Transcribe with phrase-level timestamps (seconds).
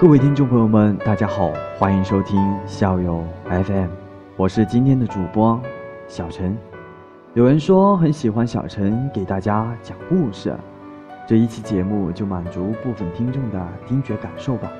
[0.00, 3.88] 各位听众朋友们，大家好，欢迎收听校友 FM，
[4.36, 5.60] 我是今天的主播
[6.06, 6.56] 小陈。
[7.34, 10.56] 有人说很喜欢小陈给大家讲故事，
[11.26, 14.70] 这一期节目就满足部分听众的听觉感受吧。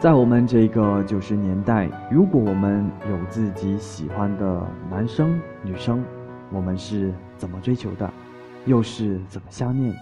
[0.00, 6.02] 在我们这个九十年代，如果我们有自己喜欢的男生女生，
[6.50, 8.12] 我们是怎么追求的，
[8.64, 9.94] 又是怎么相恋？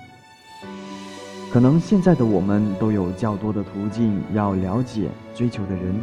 [1.55, 5.95] 可能现在的我们都有较多的途径要了解追求的人，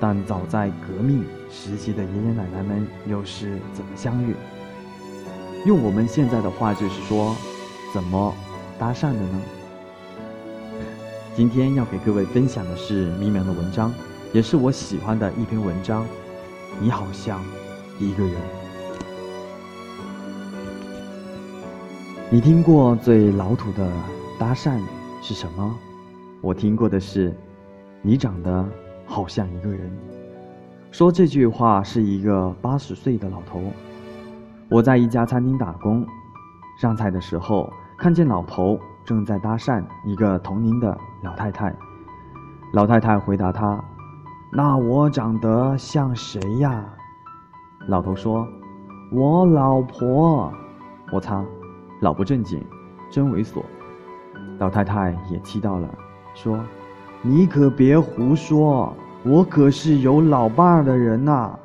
[0.00, 4.34] 但早在革命时期的爷爷奶奶们又是怎么相遇？
[5.66, 7.36] 用我们现在的话就是说，
[7.92, 8.34] 怎么
[8.78, 9.42] 搭讪的呢？
[11.36, 13.92] 今天要给各位分享的是迷茫的文章，
[14.32, 16.06] 也是我喜欢的一篇文章。
[16.80, 17.44] 你好像
[17.98, 18.32] 一个人，
[22.30, 23.86] 你听过最老土的？
[24.42, 24.76] 搭讪
[25.20, 25.72] 是什么？
[26.40, 27.32] 我听过的是，
[28.02, 28.68] 你长得
[29.06, 29.88] 好像一个人。
[30.90, 33.62] 说这句话是一个八十岁的老头。
[34.68, 36.04] 我在一家餐厅打工，
[36.76, 41.72] 上菜的时候看见老头正在搭讪一个同龄的老太太。
[42.72, 43.80] 老太太回答他
[44.50, 46.84] ：“那我长得像谁呀？”
[47.86, 48.44] 老头说
[49.14, 50.52] ：“我老婆。”
[51.14, 51.44] 我擦，
[52.00, 52.60] 老不正经，
[53.08, 53.62] 真猥琐。
[54.62, 55.92] 老太太也气到了，
[56.34, 56.56] 说
[57.20, 61.58] ：“你可别胡说，我可是有老伴儿的人呐！”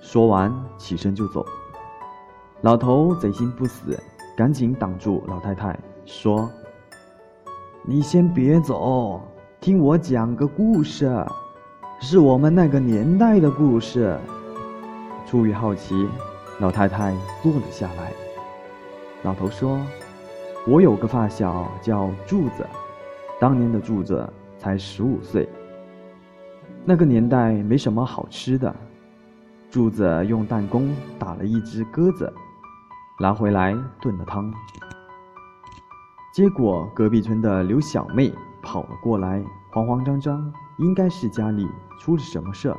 [0.00, 1.44] 说完起身就走。
[2.60, 4.00] 老头贼心不死，
[4.36, 6.48] 赶紧挡住老太太，说
[7.82, 9.20] ：“你先别走，
[9.60, 11.12] 听我讲个故事，
[11.98, 14.16] 是我们那个年代的故事。”
[15.26, 16.08] 出于好奇，
[16.60, 18.12] 老太太坐了下来。
[19.24, 19.80] 老头说。
[20.68, 22.66] 我有个发小叫柱子，
[23.38, 24.28] 当年的柱子
[24.58, 25.48] 才十五岁。
[26.84, 28.74] 那个年代没什么好吃的，
[29.70, 32.32] 柱子用弹弓打了一只鸽子，
[33.20, 34.52] 拿回来炖了汤。
[36.34, 39.40] 结果隔壁村的刘小妹跑了过来，
[39.70, 41.68] 慌慌张张，应该是家里
[42.00, 42.74] 出了什么事。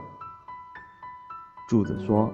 [1.69, 2.29] 柱子说：“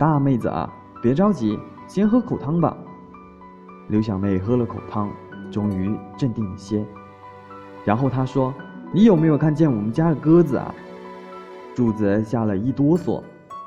[0.00, 2.74] 大妹子啊，别着急，先喝口汤吧。”
[3.90, 5.10] 刘小妹喝了口汤，
[5.50, 6.86] 终于镇定了些。
[7.84, 8.54] 然后她说
[8.94, 10.72] ：“你有没有看见我们家的鸽子啊？”
[11.74, 13.20] 柱子吓了一哆嗦，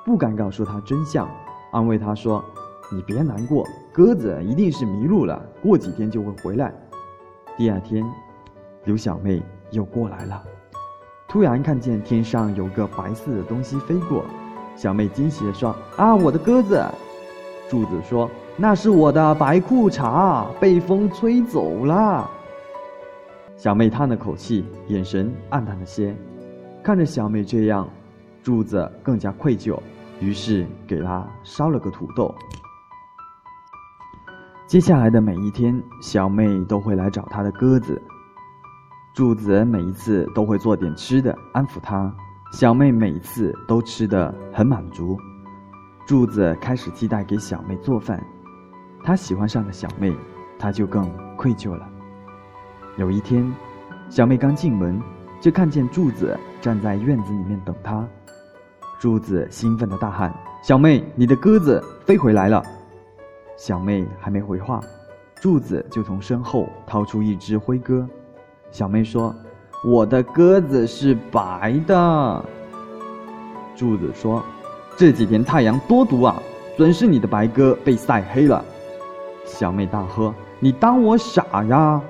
[0.06, 1.30] 不敢告诉她真相，
[1.72, 2.42] 安慰她说
[2.90, 6.74] ：“你别难过，鸽子一定是迷路了，过几天就会回来。”
[7.58, 8.02] 第二天，
[8.86, 10.42] 刘小妹又过来了，
[11.28, 14.24] 突然看见天上有个白色的东西飞过，
[14.78, 16.82] 小妹惊喜地说：“啊，我的鸽子！”
[17.70, 18.30] 柱子说。
[18.56, 22.30] 那是我的白裤衩，被风吹走了。
[23.58, 26.16] 小妹叹了口气，眼神黯淡了些。
[26.84, 27.90] 看着小妹这样，
[28.44, 29.80] 柱子更加愧疚，
[30.20, 32.34] 于是给她烧了个土豆。
[34.68, 38.00] 接下来的每一天，小妹都会来找她的鸽子。
[39.16, 42.14] 柱子每一次都会做点吃的安抚她，
[42.52, 45.18] 小妹每一次都吃得很满足。
[46.06, 48.24] 柱子开始期待给小妹做饭。
[49.04, 50.16] 他喜欢上了小妹，
[50.58, 51.88] 他就更愧疚了。
[52.98, 53.52] 有一天，
[54.10, 55.02] 小妹刚进门，
[55.42, 58.08] 就看见柱子站在院子里面等她。
[59.00, 62.64] 柱子兴奋的大喊：“小妹，你的鸽子飞回来了！”
[63.58, 64.80] 小妹还没回话，
[65.36, 68.08] 柱子就从身后掏出一只灰鸽。
[68.72, 69.36] 小妹说
[69.84, 72.46] ：“我的鸽子是白的。”
[73.76, 74.42] 柱子说
[74.96, 76.42] ：“这几天太阳多毒啊，
[76.78, 78.64] 准是你的白鸽被晒黑了。”
[79.46, 82.02] 小妹大喝：“你当我傻呀？”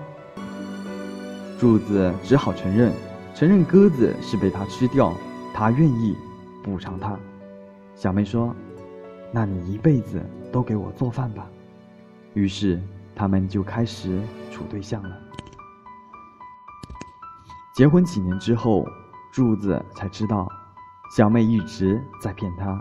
[1.60, 2.92] 柱子只好承认，
[3.34, 5.14] 承认鸽子是被他吃掉，
[5.54, 6.16] 他愿意
[6.64, 7.18] 补偿他。
[7.96, 8.54] 小妹说
[9.32, 10.22] ：“那你一辈子
[10.52, 11.48] 都给我做饭吧。”
[12.34, 12.82] 于是
[13.16, 14.20] 他们就开始
[14.52, 15.18] 处对象了。
[17.76, 18.86] 结婚几年之后，
[19.32, 20.48] 柱子才知道，
[21.16, 22.80] 小妹一直在骗他。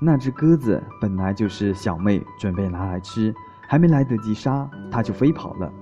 [0.00, 3.34] 那只鸽子本来就是小妹准备拿来吃。
[3.72, 5.72] 还没来得及杀，他就飞跑了。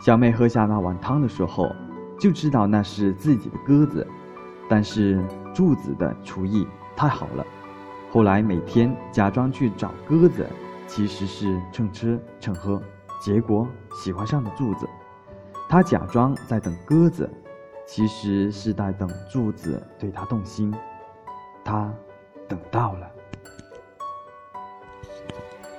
[0.00, 1.70] 小妹喝下那碗汤的时候，
[2.18, 4.06] 就知道那是自己的鸽子。
[4.70, 5.22] 但是
[5.52, 6.66] 柱子的厨艺
[6.96, 7.44] 太好了，
[8.10, 10.46] 后来每天假装去找鸽子，
[10.86, 12.80] 其实是蹭吃蹭喝，
[13.20, 13.68] 结果
[14.02, 14.88] 喜欢上了柱子。
[15.68, 17.30] 他假装在等鸽子，
[17.86, 20.74] 其实是在等柱子对他动心。
[21.62, 21.92] 他
[22.48, 23.06] 等到了。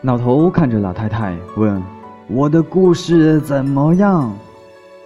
[0.02, 1.82] 老头看着老太太问
[2.30, 4.32] ：“我的故事怎么样？”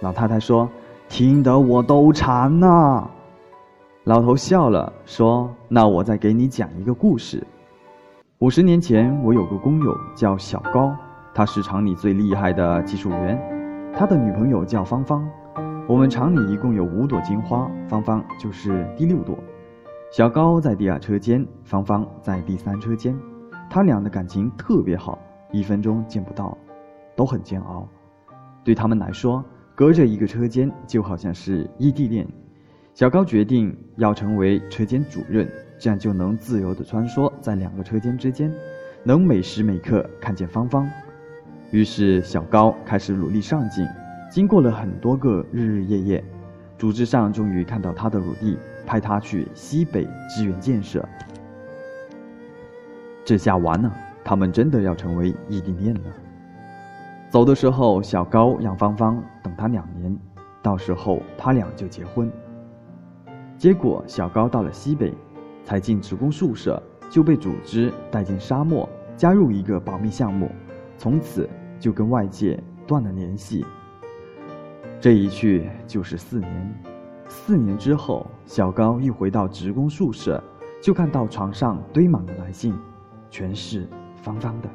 [0.00, 0.68] 老太太说
[1.08, 3.08] ：“听得我都馋呐。
[4.04, 7.42] 老头笑了，说：“那我再给你讲一个故事。
[8.40, 10.94] 五十年前，我有个工友叫小高，
[11.34, 13.40] 他是厂里最厉害的技术员，
[13.94, 15.26] 他的女朋友叫芳芳。
[15.88, 19.38] 我们厂里一共有五朵金花，芳芳就是第六朵。
[20.10, 23.18] 小高在第二车间，芳芳在第三车间，
[23.72, 25.18] 他俩的感情特别好，
[25.50, 26.58] 一分钟见不到，
[27.16, 27.88] 都很煎熬。
[28.62, 29.42] 对他们来说，
[29.74, 32.28] 隔着一个车间就好像是异地恋。”
[32.92, 38.52] 小高决定要成为车间主任，这样就能自由地穿梭在两个车间之间，
[39.04, 40.86] 能每时每刻看见芳芳。
[41.70, 43.88] 于是，小高开始努力上进。
[44.30, 46.24] 经过了很多个日日夜夜，
[46.76, 51.02] 组织上终于看到他的努力，派他去西北支援建设。
[53.24, 53.92] 这下完了，
[54.24, 56.00] 他们真的要成为异地恋了。
[57.30, 60.16] 走的时候，小高让芳芳等他两年，
[60.60, 62.30] 到时候他俩就结婚。
[63.56, 65.14] 结果，小高到了西北，
[65.64, 70.50] 才进职工宿舍，就被组织带进沙漠，加入一个保密项目，
[70.98, 71.48] 从此
[71.78, 73.64] 就跟外界断了联系。
[75.00, 76.82] 这一去就是四年。
[77.28, 80.42] 四年之后，小高一回到职工宿舍，
[80.82, 82.74] 就看到床上堆满了来信，
[83.32, 83.88] 全是
[84.22, 84.68] 方方的。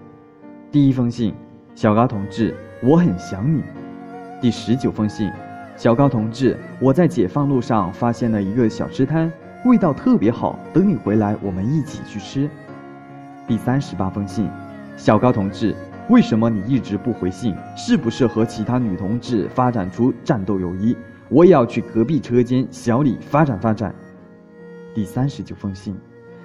[0.72, 1.32] 第一封信：
[1.76, 3.62] 小高同志，我很想你。
[4.42, 5.32] 第十九封信。
[5.76, 9.32] 小高同志，我在解放路上发现了一个小吃摊，
[9.64, 10.58] 味道特别好。
[10.74, 12.50] 等你回来，我们一起去吃。
[13.48, 14.50] 第三十八封信，
[14.98, 15.76] 小高同志，
[16.10, 17.56] 为什么你一直不回信？
[17.76, 20.98] 是不是和其他女同志发展出战斗友谊？
[21.30, 23.94] 我也要去隔壁车间小李发展发展。
[24.96, 25.96] 第三十九封信，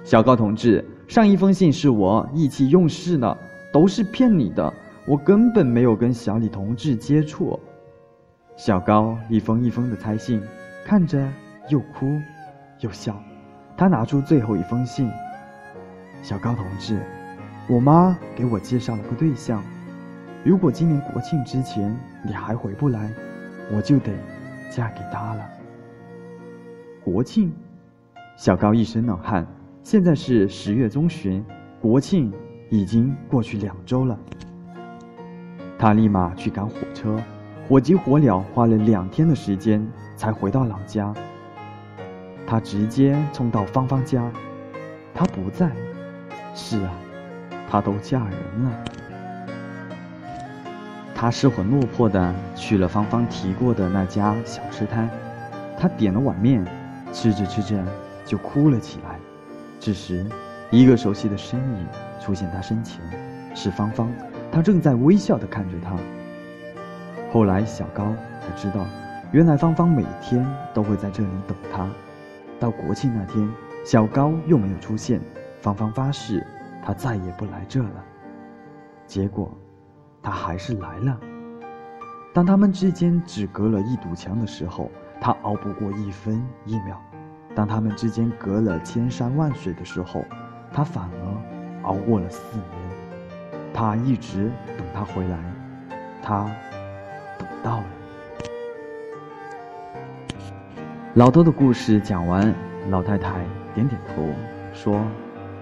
[0.03, 3.37] 小高同志，上一封信是我意气用事了，
[3.71, 4.73] 都是骗你的，
[5.05, 7.59] 我根本没有跟小李同志接触。
[8.55, 10.41] 小高一封一封的拆信，
[10.83, 11.23] 看着
[11.69, 12.19] 又哭
[12.79, 13.15] 又笑。
[13.77, 15.07] 他拿出最后一封信
[16.23, 16.99] ：“小高同志，
[17.69, 19.63] 我妈给我介绍了个对象，
[20.43, 21.95] 如果今年国庆之前
[22.25, 23.07] 你还回不来，
[23.71, 24.11] 我就得
[24.71, 25.47] 嫁给他了。”
[27.05, 27.53] 国庆，
[28.35, 29.45] 小高一身冷汗。
[29.83, 31.43] 现在是十月中旬，
[31.81, 32.31] 国庆
[32.69, 34.17] 已经过去两周了。
[35.77, 37.19] 他立马去赶火车。
[37.67, 39.85] 火急火燎，花了两天的时间
[40.15, 41.13] 才回到老家。
[42.47, 44.31] 他直接冲到芳芳家，
[45.13, 45.69] 她不在。
[46.55, 46.91] 是啊，
[47.69, 48.83] 她都嫁人了。
[51.13, 55.09] 他失魂落魄的去了芳芳提过的那家小吃摊，
[55.77, 56.65] 他点了碗面，
[57.11, 57.81] 吃着吃着
[58.25, 59.19] 就哭了起来。
[59.85, 60.25] 这时，
[60.71, 61.87] 一个熟悉的身影
[62.17, 63.01] 出现他身前，
[63.53, 64.09] 是芳芳，
[64.49, 65.93] 她正在微笑的看着他。
[67.33, 68.85] 后来，小高才知道，
[69.33, 71.85] 原来芳芳每天都会在这里等他。
[72.61, 73.45] 到国庆那天，
[73.83, 75.19] 小高又没有出现，
[75.59, 76.41] 芳芳发誓，
[76.81, 78.05] 他再也不来这了。
[79.05, 79.51] 结果，
[80.21, 81.19] 他还是来了。
[82.33, 86.95] 当他们之间只隔了一堵墙的时候，他熬不过一分一秒；
[87.55, 90.25] 当他们之间隔了千山万水的时候，
[90.71, 92.67] 他反而熬过了四年。
[93.73, 95.37] 他一直等他回来，
[96.21, 96.45] 他
[97.39, 97.47] 等。
[97.63, 97.83] 到了。
[101.13, 102.53] 老头的故事讲完，
[102.89, 104.23] 老太太点点头，
[104.73, 105.01] 说：“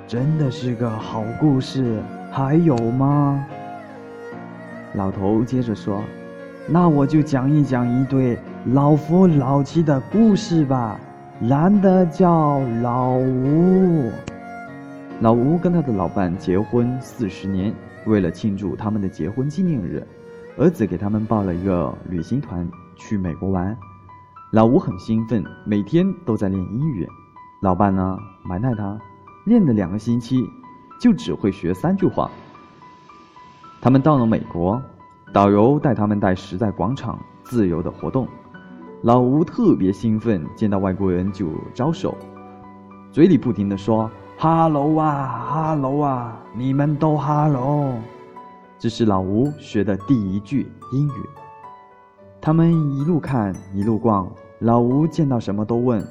[0.07, 3.45] 真的是个好故事，还有吗？”
[4.95, 6.01] 老头接着说
[6.67, 10.99] ：“那我就讲一讲一对老夫老妻的故事吧。
[11.43, 14.11] 男的叫老吴，
[15.21, 17.73] 老吴跟他的老伴结婚四十年，
[18.05, 20.07] 为了庆祝他们的结婚纪念日。”
[20.55, 23.75] 儿子给他们报了一个旅行团去美国玩，
[24.51, 27.07] 老吴很兴奋，每天都在练英语。
[27.59, 28.95] 老伴呢埋汰他，
[29.45, 30.37] 练了两个星期，
[30.99, 32.29] 就只会学三句话。
[33.81, 34.79] 他们到了美国，
[35.33, 38.27] 导游带他们在时代广场自由的活动。
[39.03, 42.15] 老吴特别兴奋，见到外国人就招手，
[43.11, 47.93] 嘴里不停的说哈喽啊哈喽啊，你们都哈喽。
[48.77, 51.29] 这是老吴学的第一句英语。
[52.39, 56.05] 他们一路看一路逛，老吴见到什么都问：“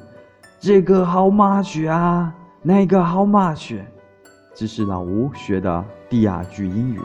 [0.58, 2.34] 这个 how much 啊？
[2.60, 3.78] 那个 how much？”
[4.52, 7.00] 这是老吴学的第二句英语。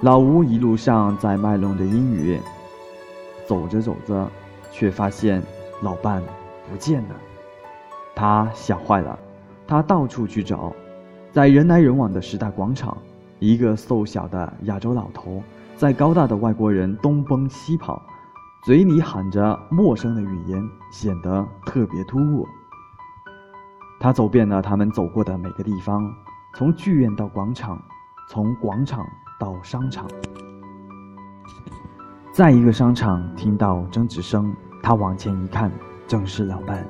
[0.00, 2.40] 老吴一路上在卖弄着英语，
[3.46, 4.30] 走着走着，
[4.76, 5.42] 却发现
[5.80, 6.22] 老伴
[6.68, 7.16] 不见了。
[8.14, 9.18] 他吓坏了，
[9.66, 10.70] 他到处去找，
[11.32, 12.94] 在人来人往的时代广场。
[13.38, 15.42] 一个瘦小的亚洲老头，
[15.76, 18.02] 在高大的外国人东奔西跑，
[18.66, 22.46] 嘴里喊着陌生的语言，显得特别突兀。
[23.98, 26.06] 他走遍了他们走过的每个地方，
[26.54, 27.80] 从剧院到广场，
[28.28, 29.06] 从广场
[29.40, 30.06] 到商场。
[32.32, 34.54] 在一个商场听到争执声，
[34.86, 35.68] 他往前一看，
[36.06, 36.86] 正是老伴。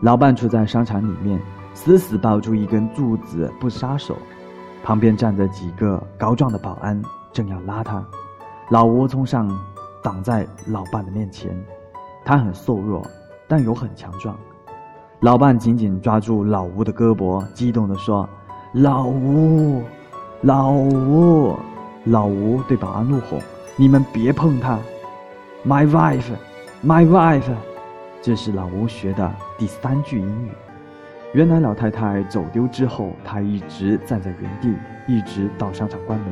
[0.00, 1.38] 老伴处在商场里面，
[1.74, 4.16] 死死抱住一根柱子不撒手，
[4.82, 6.98] 旁边站着几个高壮的保安，
[7.34, 8.02] 正要拉他。
[8.70, 9.46] 老吴冲上，
[10.02, 11.54] 挡在老伴的面前。
[12.24, 13.06] 他很瘦弱，
[13.46, 14.34] 但又很强壮。
[15.20, 18.26] 老伴紧紧抓住老吴的胳膊，激动地说
[18.72, 19.82] ：“老吴，
[20.40, 21.54] 老吴！”
[22.04, 23.36] 老吴对保安怒吼
[23.76, 24.78] ：“你们别碰他
[25.66, 26.32] ！”My wife,
[26.86, 27.52] my wife。
[28.22, 30.50] 这是老吴学的第三句英语。
[31.32, 34.72] 原来老太太走丢之后，她一直站在原地，
[35.08, 36.28] 一直到商场关门，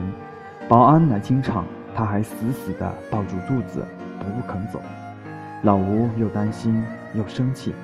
[0.69, 3.85] 保安来清场，她还死死地抱住柱子，
[4.21, 4.81] 不肯走。
[5.63, 6.85] 老吴又担心
[7.15, 7.75] 又生气。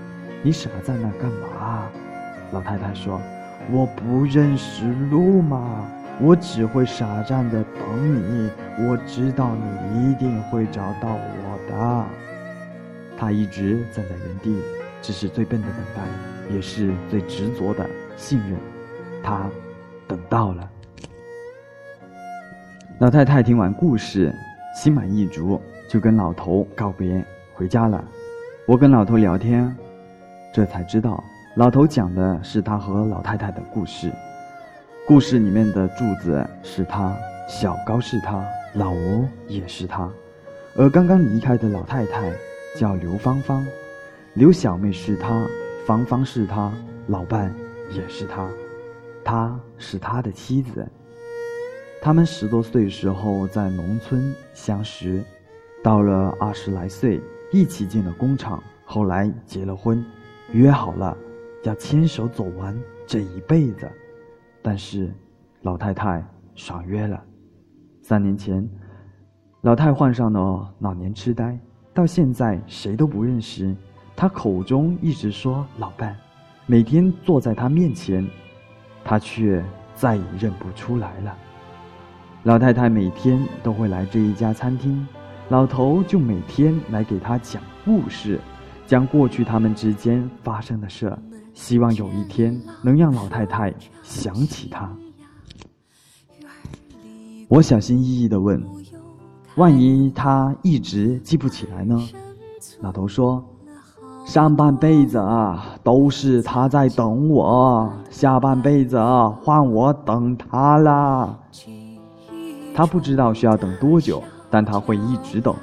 [0.43, 1.89] 你傻在那干嘛？
[2.53, 3.21] 老太太说
[3.73, 5.85] ：“我不认识路嘛，
[6.21, 8.49] 我只会傻站着等你。
[8.87, 12.05] 我知道你一定会找到我的。”
[13.21, 14.57] 他一直站在原地，
[15.03, 17.87] 这是最笨的等待，也是最执着的
[18.17, 18.57] 信任。
[19.23, 19.47] 他
[20.09, 20.71] 等到了。
[22.99, 24.35] 老太太听完故事，
[24.75, 27.23] 心满意足，就跟老头告别，
[27.53, 28.03] 回家了。
[28.67, 29.71] 我跟老头聊天。
[30.51, 31.23] 这才知道，
[31.57, 34.11] 老头讲的是他和老太太的故事。
[35.07, 37.15] 故事里面的柱子是他，
[37.47, 40.11] 小高是他，老吴也是他，
[40.75, 42.33] 而刚刚离开的老太太
[42.77, 43.67] 叫刘芳芳，
[44.35, 45.47] 刘小妹是他，
[45.85, 46.73] 芳芳是他，
[47.09, 47.55] 老伴
[47.91, 48.49] 也是他，
[49.25, 50.87] 她是他的妻子。
[52.03, 55.23] 他们十多岁时候在农村相识，
[55.83, 57.21] 到了二十来岁
[57.53, 60.03] 一起进了工厂，后来结了婚。
[60.53, 61.17] 约好了，
[61.63, 63.91] 要牵手走完这一辈子，
[64.63, 65.13] 但是
[65.63, 66.25] 老太太
[66.55, 67.23] 爽约了。
[68.03, 68.67] 三年前，
[69.61, 71.59] 老太患上了老年痴呆，
[71.93, 73.75] 到现在谁都不认识。
[74.17, 76.17] 他口中一直说老伴，
[76.67, 78.27] 每天坐在他面前，
[79.03, 81.37] 他却再也认不出来了。
[82.43, 85.07] 老太太每天都会来这一家餐厅，
[85.49, 88.41] 老头就每天来给他讲故事。
[88.87, 91.17] 将过去他们之间发生的事，
[91.55, 94.91] 希望有一天能让老太太想起他。
[97.47, 98.61] 我小心翼翼地问
[99.61, 102.01] ：“万一他一直记不起来呢？”
[102.81, 103.45] 老头说
[104.25, 108.99] ：“上半辈子啊，都是他在等我；下半辈子，
[109.43, 111.39] 换我等他啦。
[112.75, 115.55] 他不知道需要等多久，但他会一直等。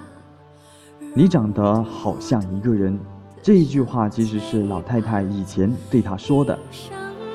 [1.16, 3.00] 你长得好像一个人。”
[3.42, 6.58] 这一句话其实是老太太以前对他说的。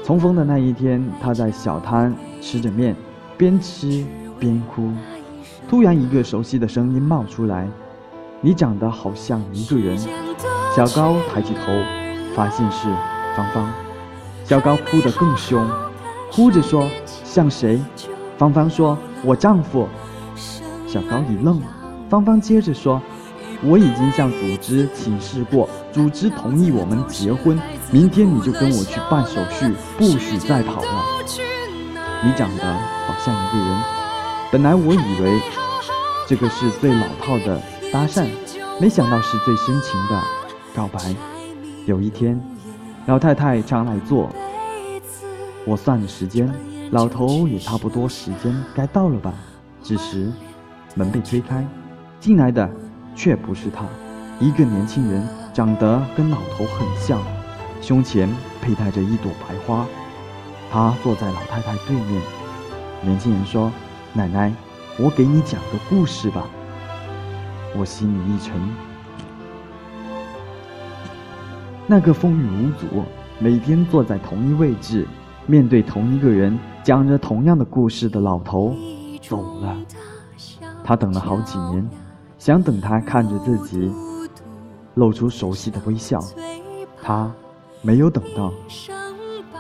[0.05, 2.95] 重逢的那一天，他在小摊吃着面，
[3.37, 4.05] 边吃
[4.39, 4.91] 边哭。
[5.73, 7.67] 突然，一个熟悉的声音冒出来
[8.43, 9.97] ：“你长得好像一个人。”
[10.77, 11.73] 小高抬起头，
[12.37, 12.89] 发现是
[13.35, 13.73] 芳芳。
[14.45, 15.67] 小高哭得更凶，
[16.31, 16.87] 哭着说
[17.25, 17.81] ：“像谁？”
[18.37, 19.89] 芳芳说：“我丈夫。”
[20.87, 21.59] 小高一愣，
[22.11, 23.01] 芳芳接着说
[23.65, 27.59] ：“我已经向组织请示过。”组织同意我们结婚，
[27.91, 31.03] 明天你就跟我去办手续，不许再跑了。
[32.23, 32.63] 你长得
[33.07, 33.83] 好像一个人，
[34.53, 35.41] 本来我以为
[36.29, 37.59] 这个是最老套的
[37.91, 38.27] 搭讪，
[38.79, 40.23] 没想到是最深情的
[40.75, 41.17] 告白。
[41.87, 42.39] 有一天，
[43.07, 44.29] 老太太常来坐，
[45.65, 46.53] 我算了时间，
[46.91, 49.33] 老头也差不多时间该到了吧。
[49.83, 50.31] 这时，
[50.95, 51.67] 门被推开，
[52.21, 52.69] 进来的
[53.17, 53.87] 却不是他，
[54.39, 55.27] 一个年轻人。
[55.55, 57.23] 长得跟老头很像，
[57.83, 58.27] 胸前
[58.63, 59.87] 佩戴着一朵白花。
[60.71, 62.23] 他坐在老太太对面。
[63.03, 63.71] 年轻人说
[64.15, 64.53] ：“奶奶，
[64.99, 66.47] 我给你讲个故事吧。”
[67.77, 68.55] 我心里一沉。
[71.87, 73.05] 那个风雨无阻，
[73.39, 75.07] 每天坐在同一位置，
[75.47, 78.75] 面对同一个人，讲着同样的故事的老头
[79.21, 79.77] 走了。
[80.85, 81.89] 他等了好几年，
[82.39, 83.91] 想等他看着自己。
[84.95, 86.21] 露出熟悉的微笑，
[87.03, 87.33] 他
[87.81, 88.53] 没有等到。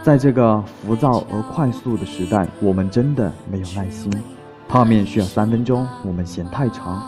[0.02, 4.12] 在这个浮躁而快速的时代，我们真的没有耐心。
[4.72, 6.98] 泡面需要三分钟，我们嫌太长；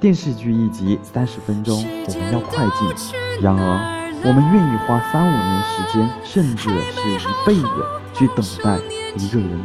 [0.00, 3.14] 电视剧一集三十分钟，我们要快进。
[3.40, 7.68] 然而，我们愿意花三五年时间，甚至是一辈子
[8.12, 8.76] 去等待
[9.14, 9.56] 一个人。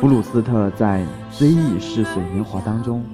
[0.00, 1.06] 普鲁斯特在
[1.38, 3.04] 《追忆似水年华》当中。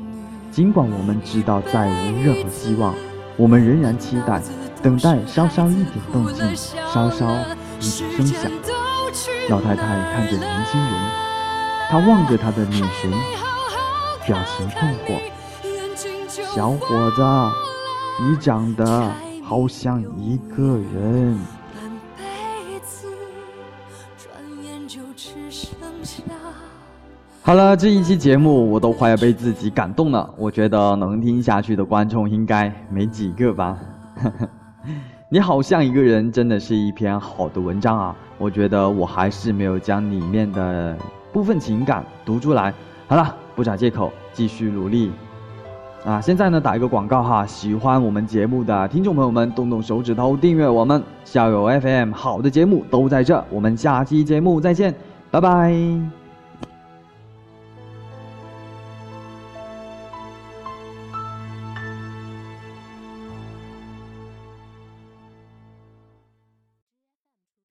[0.51, 2.95] 尽管我们知道再无任何希望，
[3.37, 4.41] 我们仍然期待，
[4.83, 7.31] 等待稍稍一点动静，稍稍
[7.79, 8.51] 一点声响。
[9.51, 9.83] 老太太
[10.15, 10.93] 看着年轻人，
[11.91, 13.11] 他望着他的女神，
[14.25, 15.19] 表情困惑。
[16.55, 17.23] 小伙子，
[18.23, 19.11] 你长得
[19.43, 21.37] 好像一个人。
[27.43, 30.33] 好了，这一期节目我都快要被自己感动了。
[30.37, 33.77] 我觉得能听下去的观众应该没几个吧。
[35.29, 38.17] 你好像一个人，真的是一篇好的文章啊。
[38.39, 40.97] 我觉得我还是没有将里面的
[41.33, 42.73] 部分情感读出来。
[43.07, 45.11] 好了，不找借口，继续努力。
[46.05, 53.45] 啊，现在呢打一个广告哈，喜欢我们节目的听众朋友们，动动手指头订阅我们校友 FM，好的节目都在这。
[53.51, 54.95] 我们下期节目再见，
[55.31, 56.20] 拜拜。